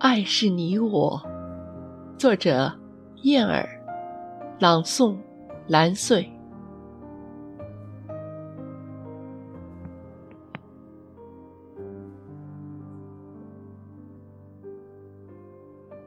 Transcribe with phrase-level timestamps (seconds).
[0.00, 1.20] 爱是你我。
[2.16, 2.72] 作者：
[3.22, 3.68] 燕儿，
[4.60, 5.16] 朗诵：
[5.66, 6.24] 蓝穗。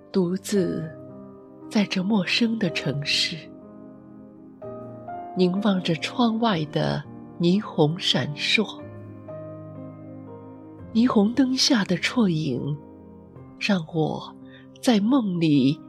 [0.09, 0.89] 独自
[1.69, 3.35] 在这陌生的城市，
[5.35, 7.03] 凝望着窗外的
[7.41, 8.81] 霓虹闪烁，
[10.93, 12.77] 霓虹灯下的绰影，
[13.61, 14.35] 让我
[14.81, 15.79] 在梦里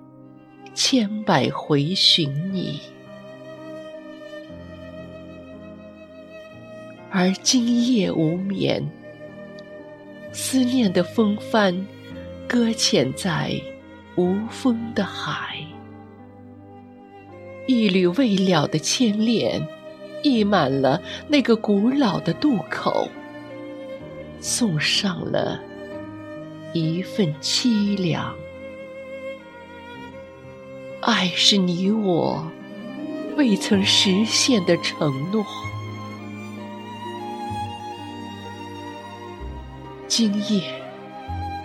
[0.75, 2.79] 千百回寻你。
[7.11, 8.87] 而今夜无眠，
[10.33, 11.87] 思念的风帆
[12.47, 13.59] 搁浅在。
[14.15, 15.57] 无风的海，
[17.67, 19.67] 一缕未了的牵恋，
[20.23, 23.09] 溢满了那个古老的渡口，
[24.39, 25.59] 送上了
[26.73, 28.35] 一份凄凉。
[31.03, 32.51] 爱是你我
[33.37, 35.45] 未曾实现的承诺，
[40.09, 40.63] 今夜。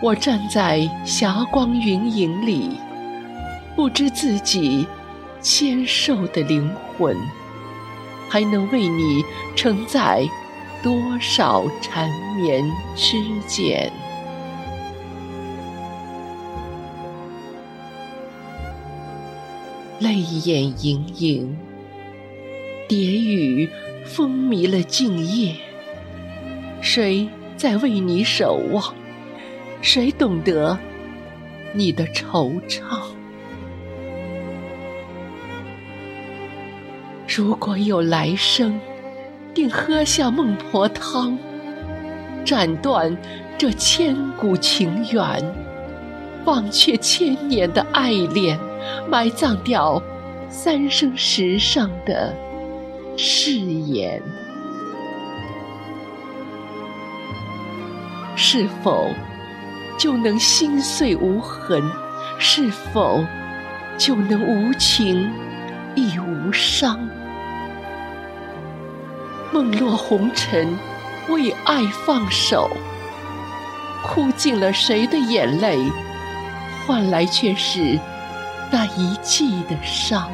[0.01, 2.69] 我站在霞光云影里，
[3.75, 4.85] 不知自己
[5.39, 7.17] 纤瘦的灵魂，
[8.29, 9.23] 还能为你
[9.55, 10.27] 承载
[10.83, 12.63] 多少缠绵
[12.95, 13.91] 之茧。
[19.99, 21.57] 泪眼盈盈，
[22.87, 23.67] 蝶语
[24.05, 25.55] 风靡了静夜，
[26.81, 28.93] 谁在为你守望？
[29.81, 30.77] 谁懂得
[31.73, 33.07] 你的惆怅？
[37.27, 38.79] 如果有来生，
[39.55, 41.35] 定喝下孟婆汤，
[42.45, 43.17] 斩断
[43.57, 45.43] 这千古情缘，
[46.45, 48.59] 忘却千年的爱恋，
[49.07, 50.01] 埋葬掉
[50.49, 52.33] 三生石上的
[53.15, 54.21] 誓言。
[58.35, 59.09] 是否？
[59.97, 61.81] 就能心碎无痕，
[62.37, 63.25] 是否
[63.97, 65.27] 就能无情
[65.95, 66.99] 亦无伤？
[69.51, 70.77] 梦落红尘，
[71.29, 72.69] 为爱放手，
[74.03, 75.79] 哭尽了谁的眼泪，
[76.85, 77.99] 换来却是
[78.71, 80.31] 那一季的伤。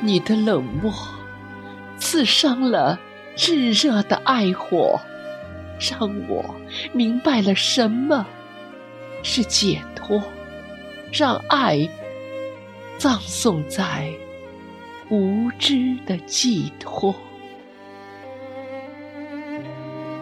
[0.00, 0.92] 你的冷漠，
[1.98, 2.98] 刺伤了
[3.36, 5.00] 炙热的爱火。
[5.78, 6.44] 让我
[6.92, 8.24] 明白了什么
[9.24, 10.22] 是解脱，
[11.12, 11.88] 让爱
[12.98, 14.08] 葬送在
[15.08, 17.12] 无知的寄托，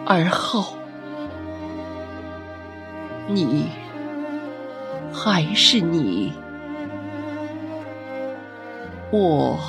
[0.03, 0.75] 而后
[3.27, 3.67] 你
[5.13, 6.33] 还是你，
[9.11, 9.59] 我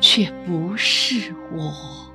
[0.00, 2.11] 却不是我。